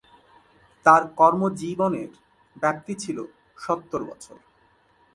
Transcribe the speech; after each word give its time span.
তার 0.85 1.03
কর্মজীবনের 1.17 2.11
ব্যপ্তি 2.55 2.93
ছিল 2.95 3.17
সত্তর 3.57 4.01
বছর। 4.03 4.37